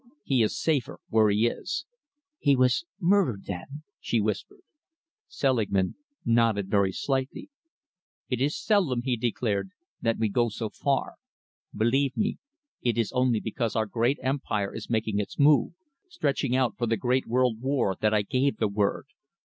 He 0.23 0.41
is 0.41 0.59
safer 0.59 0.99
where 1.09 1.29
he 1.29 1.45
is." 1.45 1.85
"He 2.39 2.55
was 2.55 2.85
murdered, 2.99 3.43
then!" 3.45 3.83
she 3.99 4.19
whispered. 4.19 4.61
Selingman 5.27 5.93
nodded 6.25 6.71
very 6.71 6.91
slightly. 6.91 7.51
"It 8.27 8.41
is 8.41 8.57
seldom," 8.59 9.03
he 9.03 9.15
declared, 9.15 9.69
"that 10.01 10.17
we 10.17 10.27
go 10.27 10.49
so 10.49 10.71
far. 10.71 11.17
Believe 11.71 12.17
me, 12.17 12.39
it 12.81 12.97
is 12.97 13.11
only 13.11 13.39
because 13.39 13.75
our 13.75 13.85
great 13.85 14.17
Empire 14.23 14.73
is 14.73 14.89
making 14.89 15.19
its 15.19 15.37
move, 15.37 15.73
stretching 16.09 16.55
out 16.55 16.79
for 16.79 16.87
the 16.87 16.97
great 16.97 17.27
world 17.27 17.61
war, 17.61 17.95
that 18.01 18.11
I 18.11 18.23
gave 18.23 18.57
the 18.57 18.67
word. 18.67 19.05